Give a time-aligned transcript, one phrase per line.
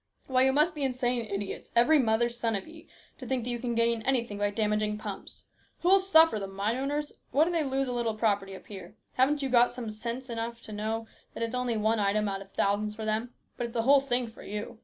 [0.25, 2.87] Why, you must be insane idiots, every mother's son of ye,
[3.19, 5.43] to think you can gain anything by damaging pumps!
[5.81, 6.39] Who'll suffer?
[6.39, 7.13] The mine owners?
[7.29, 8.95] What if they do lose a little property up here?
[9.13, 12.47] Haven't you got sense enough to know that it is only one item out of
[12.47, 12.55] AN ORATOR.
[12.57, 13.33] 269 thousands for them?
[13.57, 14.79] But it's the whole thing for you.